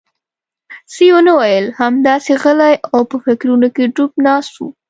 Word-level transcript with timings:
څه 0.91 1.01
یې 1.07 1.11
ونه 1.15 1.33
ویل، 1.39 1.65
همداسې 1.81 2.31
غلی 2.41 2.75
او 2.93 2.99
په 3.09 3.15
فکرونو 3.25 3.67
کې 3.75 3.91
ډوب 3.95 4.11
ناست 4.25 4.53
و. 4.57 4.61